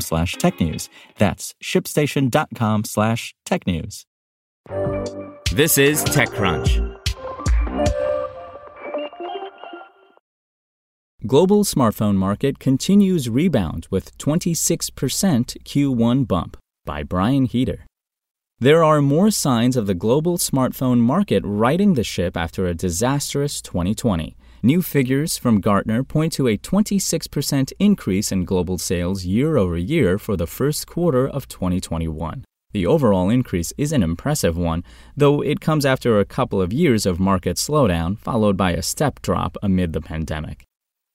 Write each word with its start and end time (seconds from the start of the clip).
slash 0.00 0.36
technews. 0.36 0.88
That's 1.18 1.54
shipstation.com 1.62 2.84
slash 2.84 3.34
technews. 3.46 4.04
This 5.52 5.78
is 5.78 6.04
TechCrunch. 6.04 6.94
Global 11.26 11.64
smartphone 11.64 12.16
market 12.16 12.58
continues 12.58 13.30
rebound 13.30 13.86
with 13.90 14.16
26% 14.18 14.90
Q1 15.64 16.28
bump 16.28 16.58
by 16.84 17.02
Brian 17.02 17.46
Heater. 17.46 17.86
There 18.60 18.84
are 18.84 19.00
more 19.00 19.30
signs 19.30 19.76
of 19.76 19.86
the 19.86 19.94
global 19.94 20.38
smartphone 20.38 20.98
market 20.98 21.42
righting 21.44 21.94
the 21.94 22.04
ship 22.04 22.36
after 22.36 22.66
a 22.66 22.74
disastrous 22.74 23.62
2020. 23.62 24.36
New 24.64 24.80
figures 24.80 25.36
from 25.36 25.60
Gartner 25.60 26.02
point 26.02 26.32
to 26.32 26.48
a 26.48 26.56
26% 26.56 27.70
increase 27.78 28.32
in 28.32 28.46
global 28.46 28.78
sales 28.78 29.26
year 29.26 29.58
over 29.58 29.76
year 29.76 30.18
for 30.18 30.38
the 30.38 30.46
first 30.46 30.86
quarter 30.86 31.28
of 31.28 31.46
2021. 31.48 32.46
The 32.72 32.86
overall 32.86 33.28
increase 33.28 33.74
is 33.76 33.92
an 33.92 34.02
impressive 34.02 34.56
one, 34.56 34.82
though 35.14 35.42
it 35.42 35.60
comes 35.60 35.84
after 35.84 36.18
a 36.18 36.24
couple 36.24 36.62
of 36.62 36.72
years 36.72 37.04
of 37.04 37.20
market 37.20 37.58
slowdown, 37.58 38.18
followed 38.18 38.56
by 38.56 38.70
a 38.70 38.80
step 38.80 39.20
drop 39.20 39.58
amid 39.62 39.92
the 39.92 40.00
pandemic. 40.00 40.64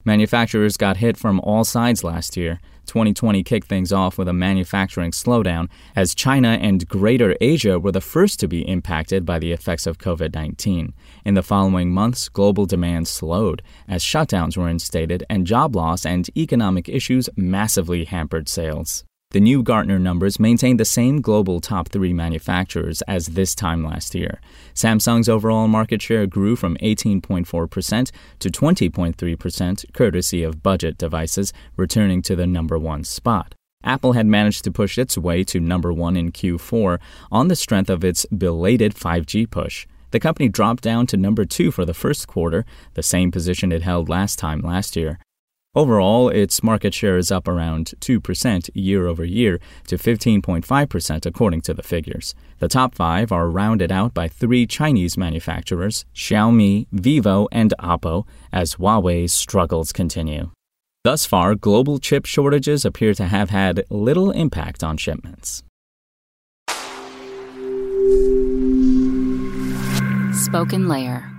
Manufacturers 0.05 0.78
got 0.78 0.97
hit 0.97 1.17
from 1.17 1.42
all 1.42 1.66
sides 1.66 2.05
last 2.05 2.38
year. 2.38 2.61
2020 2.86 3.44
kicked 3.44 3.67
things 3.67 3.92
off 3.92 4.17
with 4.17 4.30
a 4.30 4.33
manufacturing 4.33 5.11
slowdown, 5.11 5.67
as 5.94 6.16
China 6.16 6.58
and 6.61 6.88
Greater 6.88 7.36
Asia 7.41 7.78
were 7.78 7.91
the 7.91 8.00
first 8.00 8.39
to 8.39 8.47
be 8.47 8.61
impacted 8.61 9.25
by 9.25 9.38
the 9.38 9.52
effects 9.52 9.86
of 9.86 9.97
COVID 9.97 10.33
19. 10.33 10.94
In 11.25 11.33
the 11.33 11.44
following 11.44 11.91
months, 11.91 12.30
global 12.30 12.66
demand 12.66 13.09
slowed, 13.09 13.61
as 13.89 14.02
shutdowns 14.02 14.56
were 14.56 14.69
instated 14.69 15.25
and 15.30 15.45
job 15.45 15.75
loss 15.75 16.06
and 16.06 16.30
economic 16.38 16.88
issues 16.88 17.30
massively 17.36 18.06
hampered 18.06 18.47
sales. 18.47 19.03
The 19.31 19.39
new 19.39 19.61
Gartner 19.61 19.99
numbers 19.99 20.39
maintain 20.39 20.77
the 20.77 20.85
same 20.85 21.22
global 21.22 21.59
top 21.59 21.89
three 21.89 22.13
manufacturers 22.13 23.03
as 23.03 23.27
this 23.27 23.53
time 23.53 23.83
last 23.83 24.16
year. 24.16 24.41
Samsung's 24.73 25.30
overall 25.30 25.67
market 25.67 26.02
share 26.02 26.25
grew 26.25 26.55
from 26.55 26.77
18.4% 26.77 28.11
to 28.39 28.50
20.3%, 28.50 29.94
courtesy 29.94 30.41
of 30.41 30.63
budget 30.63 30.97
devices, 30.97 31.53
returning 31.77 32.23
to 32.23 32.35
the 32.35 32.47
number 32.47 32.80
one 32.80 33.03
spot. 33.03 33.53
Apple 33.83 34.13
had 34.13 34.25
managed 34.25 34.63
to 34.63 34.72
push 34.72 34.97
its 34.97 35.16
way 35.16 35.44
to 35.44 35.59
number 35.59 35.94
one 35.94 36.17
in 36.17 36.31
Q4 36.31 36.97
on 37.31 37.50
the 37.50 37.55
strength 37.55 37.91
of 37.91 38.03
its 38.03 38.25
belated 38.35 38.95
5G 38.95 39.47
push. 39.52 39.85
The 40.09 40.19
company 40.19 40.50
dropped 40.50 40.81
down 40.81 41.05
to 41.05 41.17
number 41.17 41.45
two 41.45 41.69
for 41.69 41.85
the 41.85 41.94
first 41.94 42.27
quarter, 42.27 42.66
the 42.95 43.03
same 43.03 43.30
position 43.30 43.72
it 43.72 43.84
held 43.84 44.09
last 44.09 44.39
time 44.39 44.62
last 44.62 44.95
year. 44.95 45.19
Overall, 45.79 46.28
its 46.28 46.62
market 46.62 46.94
share 46.94 47.17
is 47.17 47.31
up 47.31 47.47
around 47.47 47.94
2% 48.01 48.69
year 48.73 49.07
over 49.07 49.23
year 49.23 49.62
to 49.88 49.95
15.5% 49.95 51.25
according 51.25 51.62
to 51.62 51.73
the 51.73 51.81
figures. 51.81 52.35
The 52.57 52.67
top 52.67 52.95
five 52.95 53.31
are 53.31 53.50
rounded 53.50 53.89
out 53.89 54.13
by 54.13 54.28
three 54.28 54.68
Chinese 54.68 55.18
manufacturers 55.18 56.03
Xiaomi, 56.13 56.88
Vivo, 56.91 57.47
and 57.53 57.73
Oppo, 57.79 58.28
as 58.51 58.75
Huawei's 58.75 59.31
struggles 59.31 59.94
continue. 59.94 60.51
Thus 61.06 61.25
far, 61.25 61.56
global 61.56 61.97
chip 61.97 62.25
shortages 62.25 62.84
appear 62.84 63.13
to 63.13 63.28
have 63.28 63.50
had 63.50 63.85
little 63.89 64.31
impact 64.31 64.84
on 64.84 64.97
shipments. 64.97 65.63
SpokenLayer. 70.34 71.38